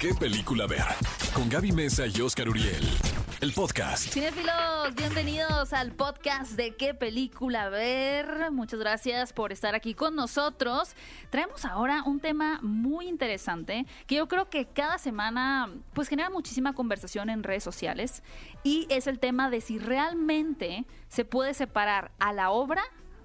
[0.00, 0.82] qué película ver.
[1.34, 2.88] Con Gaby Mesa y Oscar Uriel.
[3.42, 4.10] El podcast.
[4.10, 8.50] Cinefilos, bienvenidos al podcast de qué película ver.
[8.50, 10.94] Muchas gracias por estar aquí con nosotros.
[11.28, 16.72] Traemos ahora un tema muy interesante que yo creo que cada semana pues genera muchísima
[16.72, 18.22] conversación en redes sociales
[18.64, 22.82] y es el tema de si realmente se puede separar a la obra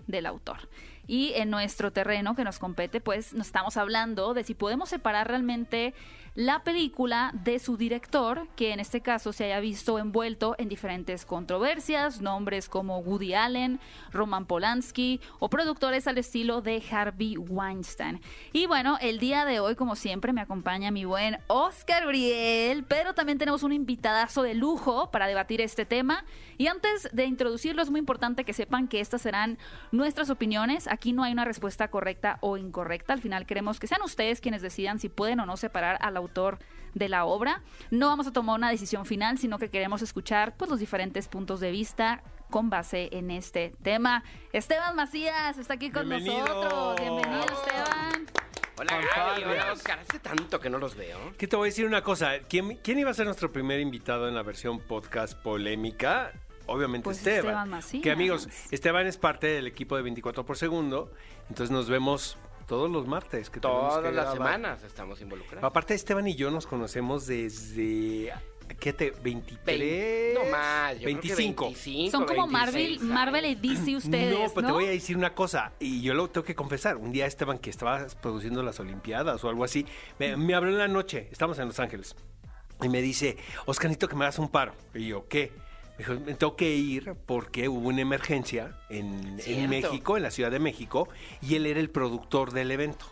[0.08, 0.68] del autor.
[1.08, 5.28] Y en nuestro terreno que nos compete, pues nos estamos hablando de si podemos separar
[5.28, 5.94] realmente
[6.36, 11.26] la película de su director, que en este caso se haya visto envuelto en diferentes
[11.26, 13.80] controversias, nombres como Woody Allen,
[14.12, 18.20] Roman Polanski o productores al estilo de Harvey Weinstein.
[18.52, 23.14] Y bueno, el día de hoy, como siempre, me acompaña mi buen Oscar Uriel, pero
[23.14, 26.26] también tenemos un invitadazo de lujo para debatir este tema.
[26.58, 29.58] Y antes de introducirlo, es muy importante que sepan que estas serán
[29.94, 30.90] nuestras opiniones.
[30.90, 33.14] Aquí no hay una respuesta correcta o incorrecta.
[33.14, 36.25] Al final queremos que sean ustedes quienes decidan si pueden o no separar a la
[36.26, 36.60] autor
[36.94, 37.62] de la obra.
[37.92, 41.60] No vamos a tomar una decisión final, sino que queremos escuchar pues, los diferentes puntos
[41.60, 44.24] de vista con base en este tema.
[44.54, 46.46] Esteban Macías está aquí con Bienvenido.
[46.46, 46.96] nosotros.
[47.02, 48.26] Bienvenido, Esteban.
[48.78, 49.52] Hola Juan Gaby, Pablo.
[49.54, 51.18] hola Oscar, hace tanto que no los veo.
[51.38, 52.40] Que te voy a decir una cosa.
[52.50, 56.34] ¿Quién, quién iba a ser nuestro primer invitado en la versión podcast polémica?
[56.68, 57.38] Obviamente Pues Esteban.
[57.46, 58.04] Esteban Macías.
[58.04, 61.12] Que amigos, Esteban es parte del equipo de 24 por segundo.
[61.50, 63.50] Entonces nos vemos todos los martes.
[63.50, 64.34] Que Todas que las grabar.
[64.34, 65.64] semanas estamos involucrados.
[65.64, 68.34] Aparte, Esteban y yo nos conocemos desde.
[68.80, 69.12] ¿Qué te?
[69.12, 70.34] 23.
[70.34, 71.66] no más, yo creo que 25.
[71.66, 73.14] 25, Son como 26 Marvel.
[73.14, 74.54] Marvel y DC ustedes, no, ¿no?
[74.56, 76.98] pero te voy a decir una cosa, y yo lo tengo que confesar.
[76.98, 79.86] Un día Esteban, que estaba produciendo las Olimpiadas o algo así,
[80.18, 82.16] me, me habló en la noche, estamos en Los Ángeles,
[82.82, 84.74] y me dice, Oscarito, que me hagas un paro.
[84.96, 85.52] Y yo, ¿qué?
[85.98, 89.70] Me dijo, me tengo que ir porque hubo una emergencia en, en.
[89.70, 91.08] México, en la Ciudad de México,
[91.42, 93.06] y él era el productor del evento.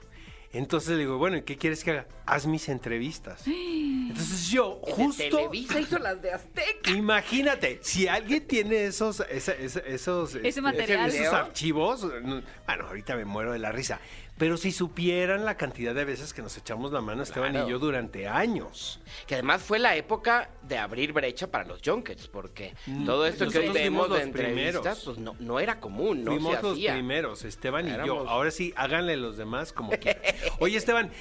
[0.52, 2.08] Entonces le digo, bueno, ¿y qué quieres que haga?
[2.28, 3.42] Haz mis entrevistas.
[3.48, 5.23] Entonces yo, justo...
[5.38, 6.92] Televisa hizo las de Azteca.
[6.95, 11.09] Imagínate, si alguien tiene esos, esa- esa- esos, este, material.
[11.09, 14.00] esos archivos, no- bueno, ahorita me muero de la risa.
[14.38, 17.68] Pero si supieran la cantidad de veces que nos echamos la mano Esteban Claro.
[17.68, 19.00] y yo durante años.
[19.28, 23.48] Que además fue la época de abrir brecha para los junkets, porque Mm, todo esto
[23.50, 25.02] que hoy vemos de los primeros.
[25.06, 26.94] pues no, no era común, no Fuimos se los hacía.
[26.94, 28.28] primeros, Esteban y yo.
[28.28, 30.24] Ahora sí, háganle los demás como quieran.
[30.60, 31.12] Oye, Esteban,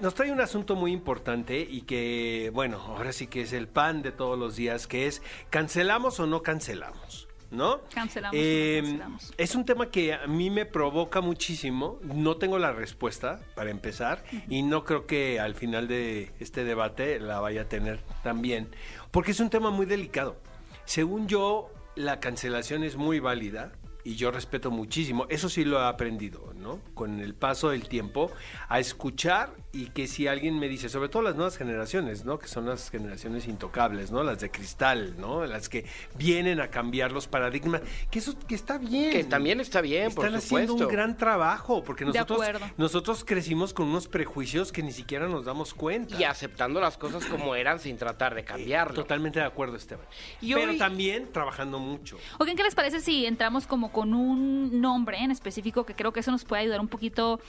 [0.00, 4.02] nos trae un asunto muy importante y que, bueno, ahora sí que es el pan
[4.02, 7.27] de todos los días, que es, ¿cancelamos o no cancelamos?
[7.50, 7.80] ¿No?
[7.94, 9.32] Cancelamos o no Eh, cancelamos.
[9.38, 11.98] Es un tema que a mí me provoca muchísimo.
[12.02, 17.18] No tengo la respuesta para empezar y no creo que al final de este debate
[17.20, 18.68] la vaya a tener también,
[19.10, 20.36] porque es un tema muy delicado.
[20.84, 23.72] Según yo, la cancelación es muy válida
[24.08, 25.26] y yo respeto muchísimo.
[25.28, 26.80] Eso sí lo he aprendido, ¿no?
[26.94, 28.32] Con el paso del tiempo,
[28.70, 32.38] a escuchar y que si alguien me dice, sobre todo las nuevas generaciones, ¿no?
[32.38, 34.22] Que son las generaciones intocables, ¿no?
[34.22, 35.44] Las de cristal, ¿no?
[35.44, 35.84] Las que
[36.16, 39.10] vienen a cambiar los paradigmas, que eso que está bien.
[39.10, 42.40] Que también está bien, Están por haciendo un gran trabajo, porque nosotros,
[42.78, 46.18] nosotros crecimos con unos prejuicios que ni siquiera nos damos cuenta.
[46.18, 48.94] Y aceptando las cosas como eran sin tratar de cambiarlo.
[48.94, 50.06] Totalmente de acuerdo, Esteban.
[50.40, 52.16] Y Pero hoy- también trabajando mucho.
[52.38, 56.20] Oigan, ¿qué les parece si entramos como con un nombre en específico que creo que
[56.20, 57.40] eso nos puede ayudar un poquito,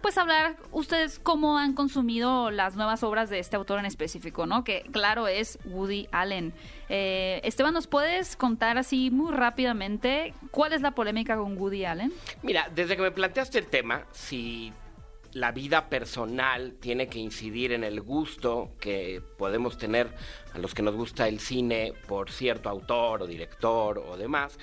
[0.00, 4.64] pues hablar ustedes cómo han consumido las nuevas obras de este autor en específico, ¿no?
[4.64, 6.54] Que claro es Woody Allen.
[6.88, 12.10] Eh, Esteban, ¿nos puedes contar así muy rápidamente cuál es la polémica con Woody Allen?
[12.42, 14.72] Mira, desde que me planteaste el tema, si
[15.38, 20.08] la vida personal tiene que incidir en el gusto que podemos tener
[20.52, 24.58] a los que nos gusta el cine por cierto autor o director o demás,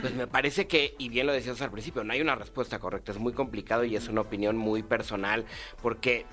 [0.00, 3.12] pues me parece que, y bien lo decías al principio, no hay una respuesta correcta,
[3.12, 5.44] es muy complicado y es una opinión muy personal,
[5.80, 6.26] porque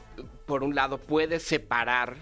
[0.45, 2.17] por un lado puedes separar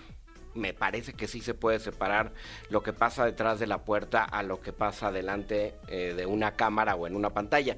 [0.53, 2.33] me parece que sí se puede separar
[2.69, 6.55] lo que pasa detrás de la puerta a lo que pasa delante eh, de una
[6.55, 7.77] cámara o en una pantalla.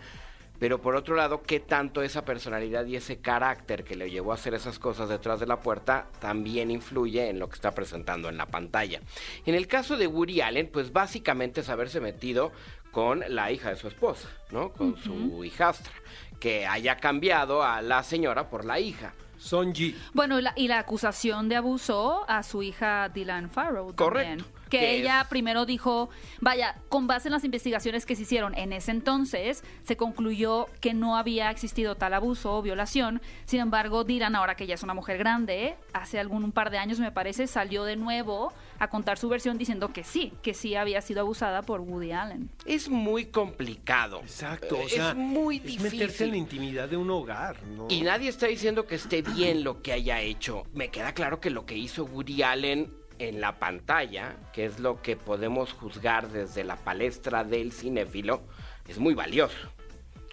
[0.59, 4.35] Pero por otro lado, ¿qué tanto esa personalidad y ese carácter que le llevó a
[4.35, 8.37] hacer esas cosas detrás de la puerta también influye en lo que está presentando en
[8.37, 9.01] la pantalla?
[9.45, 12.51] En el caso de Woody Allen, pues básicamente es haberse metido
[12.91, 14.71] con la hija de su esposa, ¿no?
[14.71, 15.91] Con su hijastra,
[16.39, 19.15] que haya cambiado a la señora por la hija.
[19.37, 19.97] Sonji.
[20.13, 23.91] Bueno, y la, y la acusación de abuso a su hija Dylan Farrow.
[23.93, 24.45] también.
[24.73, 26.09] Que Que ella es- primero dijo,
[26.41, 30.93] vaya, con base en las investigaciones que se hicieron en ese entonces, se concluyó que
[30.93, 33.21] no había existido tal abuso o violación.
[33.45, 36.77] Sin embargo, Dylan, ahora que ya es una mujer grande, hace algún un par de
[36.77, 40.75] años me parece, salió de nuevo a contar su versión diciendo que sí, que sí
[40.75, 42.49] había sido abusada por Woody Allen.
[42.65, 44.19] Es muy complicado.
[44.21, 45.85] Exacto, o sea, es muy es meterse
[46.25, 46.35] en la difícil.
[46.35, 47.87] intimidad de un hogar, ¿no?
[47.89, 50.63] Y nadie está diciendo que esté bien lo que haya hecho.
[50.73, 55.01] Me queda claro que lo que hizo Woody Allen en la pantalla, que es lo
[55.01, 58.43] que podemos juzgar desde la palestra del cinéfilo,
[58.87, 59.69] es muy valioso.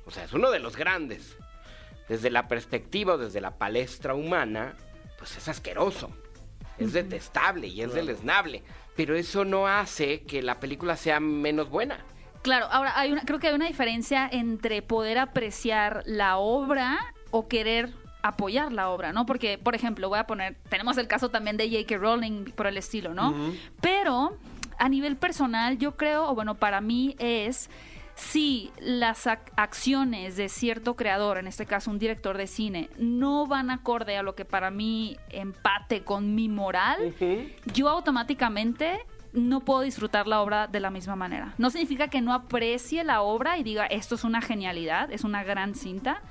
[0.07, 1.37] O sea, es uno de los grandes.
[2.09, 4.75] Desde la perspectiva desde la palestra humana,
[5.19, 6.11] pues es asqueroso.
[6.79, 8.63] Es detestable y es deleznable.
[8.97, 12.05] Pero eso no hace que la película sea menos buena.
[12.43, 16.99] Claro, ahora hay una, creo que hay una diferencia entre poder apreciar la obra
[17.31, 17.93] o querer
[18.23, 19.27] apoyar la obra, ¿no?
[19.27, 21.97] Porque, por ejemplo, voy a poner, tenemos el caso también de J.K.
[21.97, 23.33] Rowling por el estilo, ¿no?
[23.81, 24.37] Pero
[24.79, 27.71] a nivel personal, yo creo, o bueno, para mí es
[28.15, 33.47] si las ac- acciones de cierto creador, en este caso un director de cine, no
[33.47, 37.15] van acorde a lo que para mí empate con mi moral,
[37.73, 39.01] yo automáticamente
[39.33, 41.55] no puedo disfrutar la obra de la misma manera.
[41.59, 45.45] No significa que no aprecie la obra y diga esto es una genialidad, es una
[45.45, 46.23] gran cinta,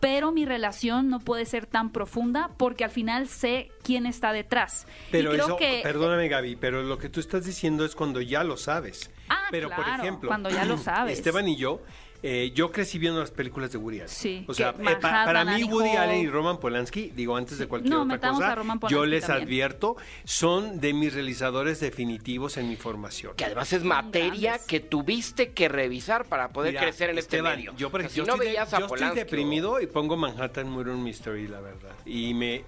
[0.00, 4.86] pero mi relación no puede ser tan profunda porque al final sé quién está detrás.
[5.10, 8.20] Pero y creo eso, que perdóname Gaby, pero lo que tú estás diciendo es cuando
[8.20, 9.10] ya lo sabes.
[9.28, 11.18] Ah, pero por ejemplo, cuando ya lo sabes.
[11.18, 11.80] Esteban y yo,
[12.26, 14.08] eh, yo crecí viendo las películas de Woody Allen.
[14.08, 15.90] Sí, O sea, eh, pa- para mí Woody.
[15.90, 18.56] Allen y Roman Polanski, digo antes de cualquier No, otra cosa,
[18.88, 19.46] yo les también.
[19.46, 23.34] advierto, son de mis realizadores definitivos en mi formación.
[23.36, 24.66] Que además es materia grandes.
[24.66, 27.74] que tuviste que revisar para poder Mira, crecer en este Esteban, medio.
[27.76, 29.14] Yo, por O sea, ejemplo, si no yo estoy, de- veías yo a estoy o-
[29.14, 31.92] deprimido y pongo Manhattan Murder Mystery, la verdad.
[32.06, 32.64] Y me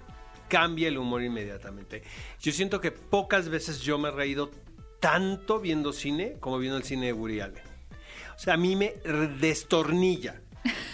[0.48, 2.02] cambia el humor inmediatamente.
[2.42, 4.50] Yo siento que pocas veces yo me he reído
[5.00, 7.65] tanto viendo cine como viendo el cine de Woody Allen.
[8.36, 8.94] O sea, a mí me
[9.40, 10.40] destornilla.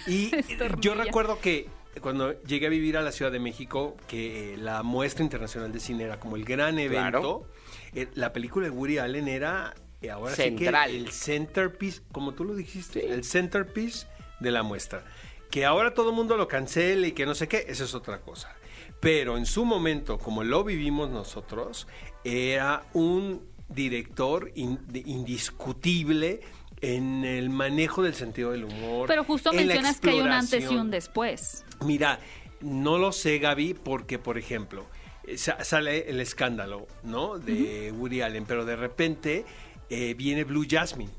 [0.07, 0.81] Y Destornilla.
[0.81, 1.69] yo recuerdo que
[2.01, 5.81] cuando llegué a vivir a la Ciudad de México, que eh, la muestra internacional de
[5.81, 7.47] cine era como el gran evento, Claro.
[7.95, 10.87] eh, la película de Woody Allen era eh, ahora Central.
[10.91, 13.07] sí que el centerpiece, como tú lo dijiste, Sí.
[13.07, 14.07] el centerpiece
[14.41, 15.05] de la muestra.
[15.51, 18.21] Que ahora todo el mundo lo cancele y que no sé qué, eso es otra
[18.21, 18.55] cosa.
[19.01, 21.87] Pero en su momento, como lo vivimos nosotros,
[22.25, 26.41] era un director in- de- indiscutible
[26.83, 29.07] en el manejo del sentido del humor.
[29.09, 31.65] Pero justo mencionas que hay un antes y un después.
[31.85, 32.19] Mira,
[32.61, 34.85] no lo sé, Gaby, porque, por ejemplo,
[35.25, 37.39] eh, sa- sale el escándalo, ¿no?
[37.39, 39.45] De Woody Allen, pero de repente
[39.91, 41.11] eh, viene Blue Jasmine,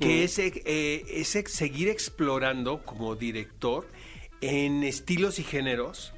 [0.00, 3.86] que es, eh, es seguir explorando como director
[4.40, 6.12] en estilos y géneros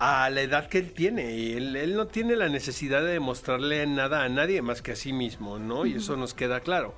[0.00, 1.34] a la edad que él tiene.
[1.34, 4.96] Y él, él no tiene la necesidad de demostrarle nada a nadie más que a
[4.96, 5.86] sí mismo, ¿no?
[5.86, 6.94] Y eso nos queda claro.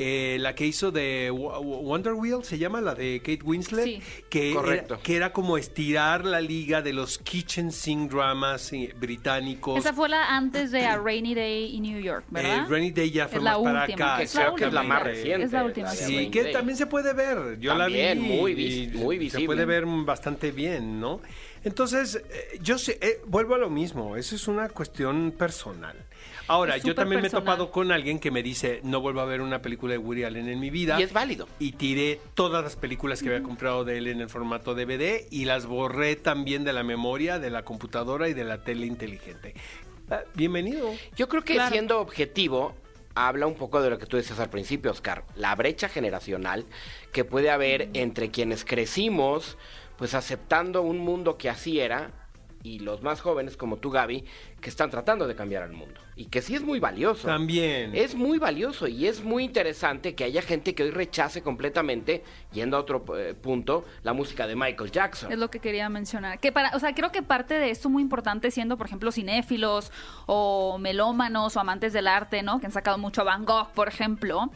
[0.00, 3.84] Eh, la que hizo de Wo- Wo- Wonder Wheel se llama la de Kate Winslet,
[3.84, 4.00] Sí.
[4.30, 4.94] que, Correcto.
[4.94, 9.76] Era, que era como estirar la liga de los kitchen sing dramas eh, británicos.
[9.78, 12.58] Esa fue la antes de A Rainy Day in New York, ¿verdad?
[12.58, 14.18] Eh, Rainy Day ya fue Es la más para última, acá.
[14.22, 15.46] que Que creo que es la última, más reciente.
[15.46, 16.30] Es la última, sí.
[16.30, 16.52] Que Day.
[16.52, 17.58] también se puede ver.
[17.58, 18.36] Yo También, la vi.
[18.36, 18.54] muy
[18.94, 19.46] muy Se visible.
[19.46, 21.20] puede ver bastante bien, ¿no?
[21.64, 24.16] Entonces, eh, yo sé, eh, vuelvo a lo mismo.
[24.16, 25.96] Eso es una cuestión personal.
[26.46, 29.42] Ahora, yo también me he topado con alguien que me dice, no vuelvo a ver
[29.42, 30.98] una película de Woody Allen en mi vida.
[30.98, 31.46] Y es válido.
[31.58, 35.44] Y tiré todas las películas que había comprado de él en el formato DVD y
[35.44, 39.54] las borré también de la memoria, de la computadora y de la tele inteligente.
[40.10, 40.90] Ah, bienvenido.
[41.16, 41.70] Yo creo que Claro.
[41.70, 42.74] siendo objetivo,
[43.14, 45.24] habla un poco de lo que tú decías al principio, Oscar.
[45.36, 46.64] La brecha generacional
[47.12, 49.58] que puede haber entre quienes crecimos,
[49.98, 52.12] pues aceptando un mundo que así era,
[52.68, 54.24] y los más jóvenes, como tú, Gaby,
[54.60, 56.00] que están tratando de cambiar al mundo.
[56.16, 57.26] Y que sí es muy valioso.
[57.26, 57.94] También.
[57.94, 62.22] Es muy valioso y es muy interesante que haya gente que hoy rechace completamente,
[62.52, 65.32] yendo a otro eh, punto, la música de Michael Jackson.
[65.32, 66.40] Es lo que quería mencionar.
[66.40, 69.90] Que para, o sea, creo que parte de esto muy importante siendo, por ejemplo, cinéfilos
[70.26, 72.60] o melómanos o amantes del arte, ¿no?
[72.60, 74.50] Que han sacado mucho a Van Gogh, por ejemplo.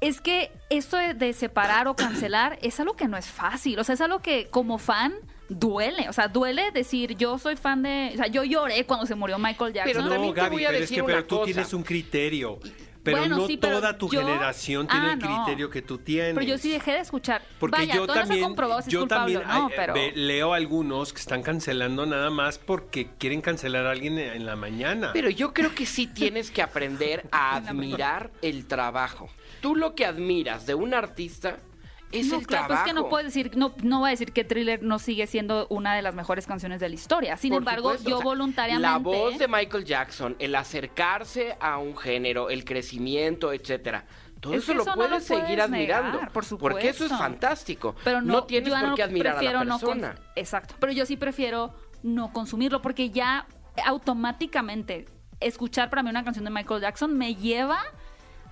[0.00, 3.78] Es que esto de, de separar o cancelar es algo que no es fácil.
[3.80, 5.14] O sea, es algo que como fan
[5.48, 6.08] duele.
[6.08, 8.10] O sea, duele decir yo soy fan de.
[8.14, 9.92] O sea, yo lloré cuando se murió Michael Jackson.
[9.92, 11.44] Pero No, también te Gaby, voy a pero es decir que una pero tú cosa.
[11.46, 12.58] tienes un criterio.
[13.02, 15.44] Pero Bueno, no sí, pero toda tu yo- generación tiene Ah, el no.
[15.44, 16.34] criterio que tú tienes.
[16.34, 17.40] Pero yo sí dejé de escuchar.
[17.60, 19.94] Porque Vaya, yo no también, si es yo también no, pero...
[20.16, 25.10] leo algunos que están cancelando nada más porque quieren cancelar a alguien en la mañana.
[25.12, 29.28] Pero yo creo que sí tienes que aprender a admirar el trabajo.
[29.60, 31.58] Tú lo que admiras de un artista
[32.12, 32.86] es no, el claro, trabajo.
[32.86, 35.66] es que no puedes decir, no, no voy a decir que Thriller no sigue siendo
[35.70, 37.36] una de las mejores canciones de la historia.
[37.36, 38.88] Sin Por embargo, supuesto, yo o sea, voluntariamente.
[38.88, 44.04] La voz de Michael Jackson, el acercarse a un género, el crecimiento, etcétera.
[44.40, 46.18] Todo Es eso lo eso no puedes seguir admirando.
[46.18, 47.16] negar, por Porque eso es supuesto.
[47.18, 47.96] fantástico.
[48.04, 50.14] Pero no, tienes yo por no qué admirar a la no persona.
[50.36, 50.74] Exacto.
[50.78, 53.46] Pero yo sí prefiero no consumirlo porque ya
[53.84, 55.06] automáticamente
[55.40, 57.78] escuchar para mí una canción de Michael Jackson me lleva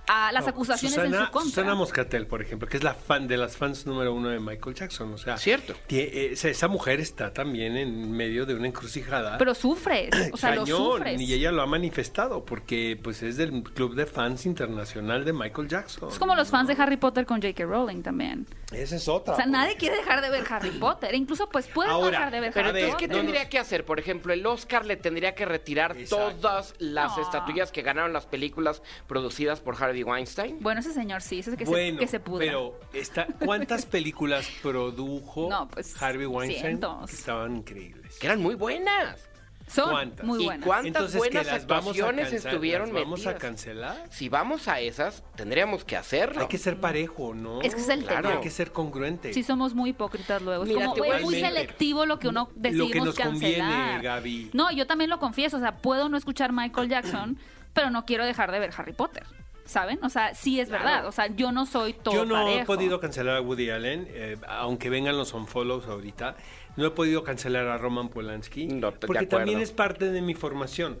[0.07, 1.49] a las No, acusaciones en Susana- su contra.
[1.49, 4.75] Susana Moscatel, por ejemplo, que es la fan de las fans número uno de Michael
[4.75, 5.13] Jackson.
[5.13, 5.73] O sea, Cierto.
[5.89, 9.37] eh, esa, esa mujer está también en medio de una encrucijada.
[9.37, 11.21] Pero sufres, o sea, lo cañón, sufres.
[11.21, 15.67] y ella lo ha manifestado porque pues es del club de fans internacional de Michael
[15.67, 16.09] Jackson.
[16.09, 17.63] Es como los fans de Harry Potter con J.K.
[17.65, 18.45] Rowling también.
[18.71, 19.33] Esa es otra.
[19.33, 19.51] O sea, pues.
[19.51, 21.13] nadie quiere dejar de ver Harry Potter.
[21.15, 23.21] Incluso, pues, puedes Ahora, dejar de ver Pero Harry ver, entonces, ¿qué Potter.
[23.25, 23.85] tendría que hacer?
[23.85, 26.35] Por ejemplo, el Oscar le tendría que retirar Exacto.
[26.41, 27.23] todas las No.
[27.23, 30.57] estatuillas que ganaron las películas producidas por Harvey Weinstein.
[30.59, 32.45] Bueno, ese señor sí, ese es que, bueno, se, que se pudra.
[32.45, 36.61] pero está, ¿cuántas películas produjo No, pues, Harvey Weinstein?
[36.79, 37.09] cientos.
[37.09, 38.17] Que estaban increíbles.
[38.19, 39.29] Que eran muy buenas.
[39.67, 40.23] Son ¿Cuántas?
[40.23, 43.97] muy ¿Y cuántas Entonces, buenas actuaciones cancel- estuvieron las vamos a cancelar.
[44.11, 46.41] Si vamos a esas, tendríamos que hacerlo.
[46.41, 47.61] Hay que ser parejo, ¿no?
[47.63, 48.29] Es que es el Claro.
[48.29, 49.33] Hay que ser congruente.
[49.33, 50.65] Sí, somos muy hipócritas luego.
[50.65, 53.57] Es Mira, como, es muy decir- selectivo lo que uno Lo decidimos que nos conviene,
[53.57, 54.01] cancelar.
[54.03, 54.49] Gaby.
[54.53, 55.57] No, yo también lo confieso.
[55.57, 57.39] O sea, puedo no escuchar Michael Jackson,
[57.73, 59.23] pero no quiero dejar de ver Harry Potter.
[59.65, 59.99] ¿Saben?
[60.03, 60.83] O sea, sí es Claro.
[60.83, 61.07] verdad.
[61.07, 64.37] O sea, yo no soy todo Yo no he podido cancelar a Woody Allen, eh,
[64.47, 66.35] aunque vengan los unfollows ahorita.
[66.77, 68.67] No he podido cancelar a Roman Polanski.
[68.67, 70.99] No, porque también es parte de mi formación.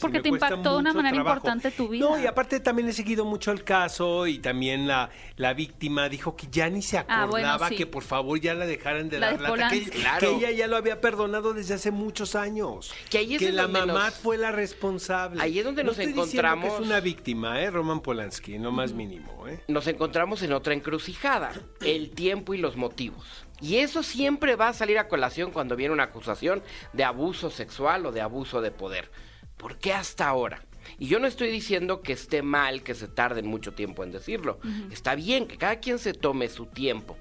[0.00, 1.36] Porque me te impactó de una manera trabajo.
[1.38, 2.04] importante tu vida.
[2.04, 6.36] No, y aparte también he seguido mucho el caso y también la, la víctima dijo
[6.36, 7.76] que ya ni se Ah, acordaba bueno, sí.
[7.76, 9.82] que por favor ya la dejaran de La dar de lata, que.
[9.90, 10.20] Claro.
[10.20, 12.92] que ella ya lo había perdonado desde hace muchos años.
[13.08, 15.40] Que ahí es en la mamá nos- fue la responsable.
[15.40, 17.70] Ahí es donde No nos estoy encontramos- que es una víctima, ¿eh?
[17.70, 19.60] Roman Polanski, no más mínimo, ¿eh?
[19.68, 23.24] nos encontramos en otra encrucijada, el tiempo y los motivos.
[23.60, 28.04] Y eso siempre va a salir a colación cuando viene una acusación de abuso sexual
[28.04, 29.10] o de abuso de poder.
[29.56, 30.62] ¿Por qué hasta ahora?
[30.98, 34.58] Y yo no estoy diciendo que esté mal que se tarden mucho tiempo en decirlo.
[34.90, 37.16] Está bien que cada quien se tome su tiempo.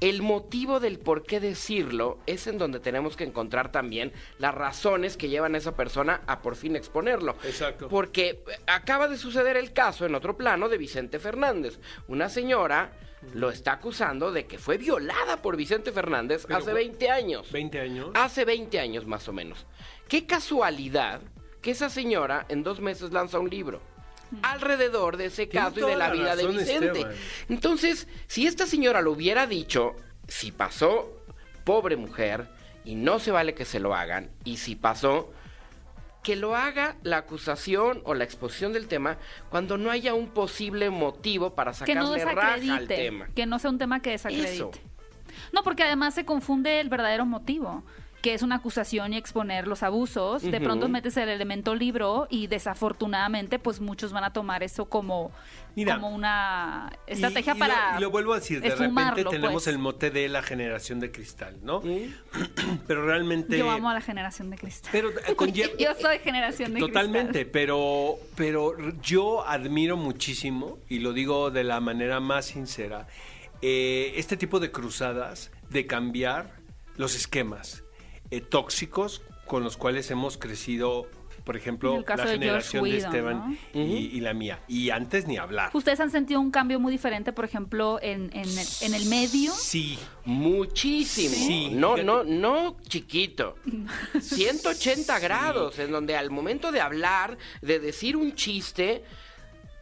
[0.00, 5.16] El motivo del por qué decirlo es en donde tenemos que encontrar también las razones
[5.16, 7.36] que llevan a esa persona a por fin exponerlo.
[7.44, 7.88] Exacto.
[7.88, 11.78] Porque acaba de suceder el caso en otro plano de Vicente Fernández.
[12.08, 12.92] Una señora
[13.34, 17.52] lo está acusando de que fue violada por Vicente Fernández Pero hace fue- 20 años.
[17.52, 18.10] 20 años.
[18.14, 19.64] Hace 20 años más o menos.
[20.08, 21.20] Qué casualidad
[21.64, 23.80] que esa señora en dos meses lanza un libro
[24.42, 26.86] alrededor de ese caso y de la la vida de Vicente.
[26.88, 27.12] Esteban.
[27.48, 29.96] Entonces, si esta señora lo hubiera dicho,
[30.28, 31.10] si pasó,
[31.64, 32.48] pobre mujer,
[32.84, 35.32] y no se vale que se lo hagan, y si pasó,
[36.22, 39.16] que lo haga la acusación o la exposición del tema
[39.48, 43.28] cuando no haya un posible motivo para que no sacarle raja al tema.
[43.34, 44.54] que no sea un tema que desacredite.
[44.54, 44.70] Eso.
[45.52, 47.84] No, porque además se confunde el verdadero motivo,
[48.24, 50.40] que es una acusación y exponer los abusos.
[50.40, 55.30] De pronto metes el elemento libro y desafortunadamente, pues muchos van a tomar eso como,
[55.76, 57.92] Mira, como una estrategia Y- y para.
[57.92, 59.66] Lo, y lo vuelvo a decir, de repente esfumarlo, tenemos pues.
[59.66, 61.82] el mote de la generación de cristal, ¿no?
[62.86, 63.58] Pero realmente...
[63.58, 64.88] Yo amo a la generación de cristal.
[64.90, 67.50] Pero eh, conlleva- Yo soy generación de Totalmente, cristal.
[67.52, 73.06] pero, pero yo admiro muchísimo, y lo digo de la manera más sincera,
[73.60, 76.54] eh, este tipo de cruzadas de cambiar
[76.96, 77.83] los esquemas
[78.36, 81.06] eh, tóxicos con los cuales hemos crecido,
[81.44, 83.80] por ejemplo, la de generación de Esteban ¿no?
[83.80, 84.60] y, y la mía.
[84.68, 85.70] Y antes ni hablar.
[85.74, 88.48] ¿Ustedes han sentido un cambio muy diferente, por ejemplo, en, en,
[88.80, 89.52] en el medio?
[89.52, 91.34] Sí, Muchísimo.
[91.34, 91.68] Sí.
[91.72, 93.56] No, no, no chiquito.
[94.20, 99.04] 180 grados, en donde al momento de hablar, de decir un chiste,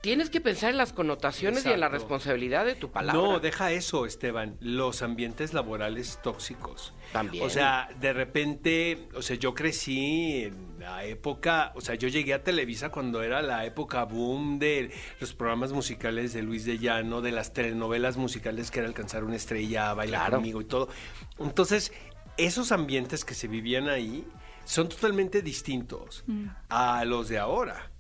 [0.02, 3.22] tienes que pensar en las connotaciones y en la responsabilidad de tu palabra.
[3.22, 4.56] No, deja eso, Esteban.
[4.60, 6.92] Los ambientes laborales tóxicos.
[7.12, 7.44] También.
[7.44, 12.34] O sea, de repente, o sea, yo crecí en la época, o sea, yo llegué
[12.34, 14.90] a Televisa cuando era la época boom de
[15.20, 19.36] los programas musicales de Luis de Llano, de las telenovelas musicales que era alcanzar una
[19.36, 20.36] estrella, bailar Claro.
[20.38, 20.88] conmigo y todo.
[21.38, 21.92] Entonces,
[22.38, 24.26] esos ambientes que se vivían ahí
[24.64, 26.24] son totalmente distintos
[26.68, 27.90] a los de ahora.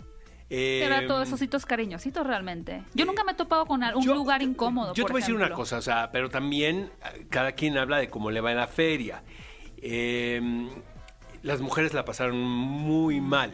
[0.54, 2.82] Era Em, todos esos ositos cariñositos realmente.
[2.94, 4.92] Yo nunca me he topado con un yo- lugar incómodo.
[4.94, 7.78] Yo por te voy a decir una cosa, o sea, pero también eh, cada quien
[7.78, 9.22] habla de cómo le va en la feria.
[9.78, 10.68] Eh,
[11.42, 13.52] las mujeres la pasaron muy mal.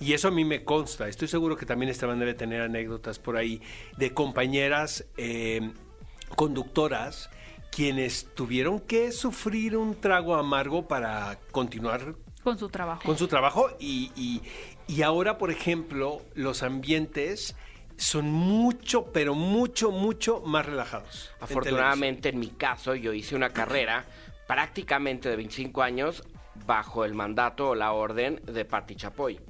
[0.00, 1.08] Y eso a mí me consta.
[1.08, 3.62] Estoy seguro que también Esteban debe tener anécdotas por ahí
[3.96, 5.70] de compañeras eh,
[6.36, 7.30] conductoras
[7.70, 13.02] quienes tuvieron que sufrir un trago amargo para continuar Con su trabajo.
[13.04, 14.42] con su trabajo y, y-
[14.86, 17.54] y ahora, por ejemplo, los ambientes
[17.96, 21.30] son mucho, pero mucho, mucho más relajados.
[21.38, 24.04] en Afortunadamente, en mi caso, yo hice una carrera
[24.46, 26.24] prácticamente de 25 años
[26.66, 29.40] bajo el mandato o la orden de Patti Chapoy.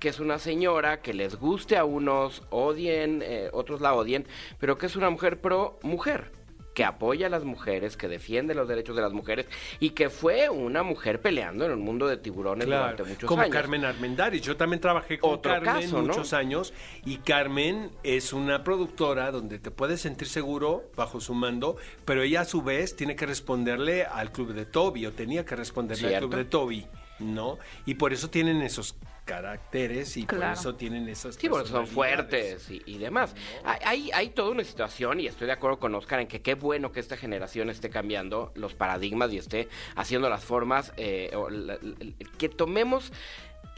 [0.00, 4.26] que es una señora que les guste a unos, odien, eh, otros la odien,
[4.58, 6.32] pero que es una mujer pro mujer,
[6.78, 9.46] que apoya a las mujeres, que defiende los derechos de las mujeres
[9.80, 13.42] y que fue una mujer peleando en el mundo de tiburones Claro, durante muchos como
[13.42, 13.52] años.
[13.52, 14.42] Carmen Armendáriz.
[14.42, 16.02] Yo también trabajé con Otro Carmen caso, ¿no?
[16.06, 16.72] muchos años
[17.04, 22.42] y Carmen es una productora donde te puedes sentir seguro bajo su mando, pero ella
[22.42, 26.28] a su vez tiene que responderle al club de Toby o tenía que responderle al
[26.28, 26.86] club de Toby,
[27.18, 27.58] ¿no?
[27.86, 28.94] Y por eso tienen esos
[29.28, 30.44] caracteres y Claro.
[30.54, 33.34] por eso tienen esas Sí, porque son fuertes y, y demás.
[33.64, 36.54] Hay, hay, hay toda una situación, y estoy de acuerdo con Oscar, en que qué
[36.54, 41.50] bueno que esta generación esté cambiando los paradigmas y esté haciendo las formas, eh, o
[41.50, 41.96] la- la-
[42.38, 43.12] que tomemos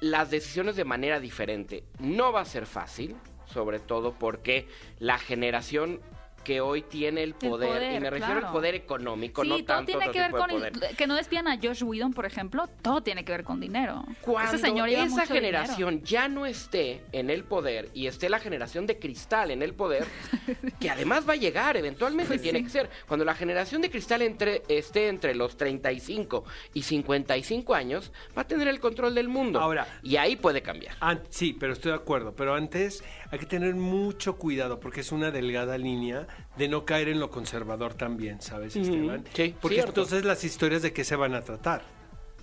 [0.01, 1.83] las decisiones de manera diferente.
[1.99, 3.17] No va a ser fácil,
[3.53, 4.69] sobre todo porque
[5.01, 6.01] la generación
[6.45, 9.65] que hoy tiene el poder, poder, y me refiero al poder económico, Sí, no todo
[9.67, 10.97] tanto tiene otro que ver con poder.
[10.97, 14.05] que no despidan a Josh Whedon, por ejemplo, todo tiene que ver con dinero.
[14.23, 18.29] Cuando Ese señor lleva esa mucho generación ya no esté en el poder y esté
[18.29, 20.07] la generación de cristal en el poder,
[20.81, 22.65] que además va a llegar, eventualmente Pues tiene sí.
[22.65, 22.91] que ser.
[23.07, 26.45] Cuando la generación de cristal entre, esté entre los 35
[26.75, 29.61] y 55 años, va a tener el control del mundo.
[29.61, 30.95] Ahora- y ahí puede cambiar.
[31.29, 32.35] Sí, pero estoy de acuerdo.
[32.35, 37.09] Pero antes hay que tener mucho cuidado porque es una delgada línea de no caer
[37.09, 39.25] en lo conservador también, ¿sabes, Esteban?
[39.33, 39.91] sí, porque cierto.
[40.03, 41.83] entonces las historias de qué se van a tratar,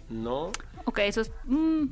[0.10, 0.52] ¿no?
[0.86, 1.32] Ok, eso es...
[1.46, 1.84] mm,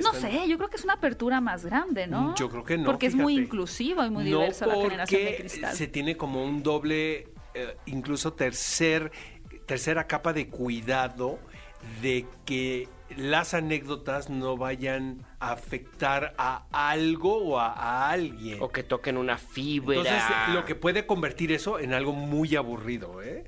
[0.00, 2.30] no están- sé, yo creo que es una apertura más grande, ¿no?
[2.30, 2.84] Mm, Yo creo que no.
[2.86, 5.76] Porque es muy inclusiva y muy No diversa la generación de porque cristal.
[5.76, 9.12] Se tiene como un doble, eh, incluso tercer,
[9.66, 11.38] tercera capa de cuidado
[12.02, 18.58] de que las anécdotas no vayan a afectar a algo o a, a alguien.
[18.60, 19.96] O que toquen una fibra.
[19.96, 20.22] Entonces,
[20.54, 23.44] lo que puede convertir eso en algo muy aburrido, ¿eh?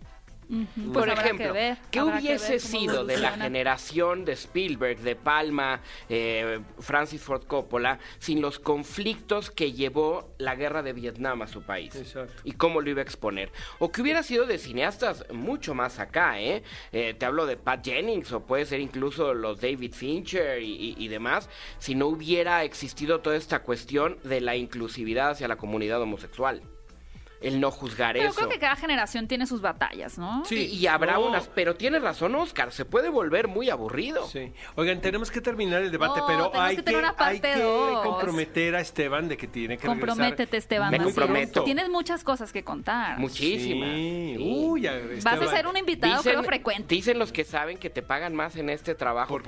[0.52, 5.16] Pues Por habrá ejemplo, que ver, ¿qué hubiese sido de la generación de Spielberg, de
[5.16, 5.80] Palma,
[6.10, 11.62] eh, Francis Ford Coppola, sin los conflictos que llevó la guerra de Vietnam a su
[11.62, 11.94] país?
[11.96, 12.34] Exacto.
[12.44, 13.50] Y cómo lo iba a exponer.
[13.78, 16.62] O que hubiera sido de cineastas mucho más acá, ¿eh?
[16.92, 20.94] Eh, te hablo de Pat Jennings, o puede ser incluso los David Fincher y, y-
[20.98, 26.02] y demás, si no hubiera existido toda esta cuestión de la inclusividad hacia la comunidad
[26.02, 26.60] homosexual.
[27.42, 28.36] El no juzgar Pero eso.
[28.36, 30.44] creo que cada generación tiene sus batallas, ¿no?
[30.44, 30.70] Sí.
[30.72, 31.26] Y, y habrá no.
[31.26, 34.26] unas, pero tiene razón Oscar, se puede volver muy aburrido.
[34.28, 34.52] Sí.
[34.76, 37.56] Oigan, tenemos que terminar el debate, No, pero hay que que, tener una hay que
[37.56, 38.02] dos.
[38.02, 40.08] comprometer a Esteban de que tiene que regresar.
[40.08, 40.90] Comprométete, Esteban.
[40.90, 41.64] Me comprometo.
[41.64, 43.18] Tienes muchas cosas que contar.
[43.18, 43.88] Muchísimas.
[43.90, 44.34] Sí.
[44.36, 44.42] sí.
[44.42, 46.94] Uy, a- Vas a ser un invitado, creo, frecuente.
[46.94, 49.42] dicen los que saben que te pagan más en este trabajo Por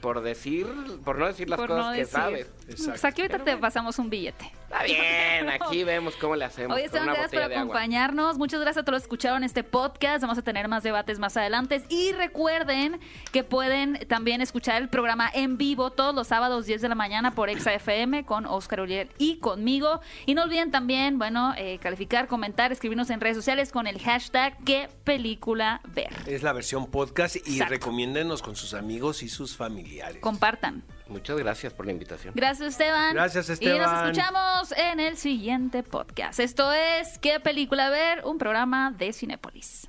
[0.00, 0.66] por, decir,
[1.04, 2.12] por no decir las Por cosas no que decir.
[2.12, 2.46] sabes.
[2.68, 2.90] Exacto.
[2.92, 4.44] Pues aquí ahorita te pasamos un billete.
[4.64, 8.38] Está bien, aquí vemos cómo le hacemos Oye, Esteban, por acompañarnos.
[8.38, 10.22] Muchas gracias a todos los que escucharon este podcast.
[10.22, 11.82] Vamos a tener más debates más adelante.
[11.88, 13.00] Y recuerden
[13.32, 17.34] que pueden también escuchar el programa en vivo todos los sábados 10 de la mañana
[17.34, 20.00] por Exa FM con Oscar Uriel y conmigo.
[20.26, 24.56] Y no olviden también, bueno, eh, calificar, comentar, escribirnos en redes sociales con el hashtag
[24.64, 26.12] qué película ver.
[26.26, 27.74] Es la versión podcast y Exacto.
[27.74, 30.20] recomiéndenos con sus amigos y sus familiares.
[30.20, 30.82] Compartan.
[31.08, 32.32] Muchas gracias por la invitación.
[32.36, 33.12] Gracias, Esteban.
[33.14, 34.10] Gracias, Y nos Esteban.
[34.10, 36.40] escuchamos en el siguiente podcast.
[36.40, 38.24] Esto es ¿Qué película ver?
[38.24, 39.88] Un programa de Cinépolis.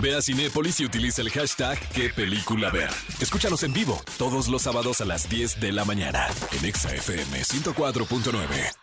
[0.00, 2.90] Ve a Cinépolis y utiliza el hashtag qué película ver.
[3.20, 6.26] Escúchanos en vivo todos los sábados a las 10 de la mañana
[6.58, 8.79] en Exa FM 104.9.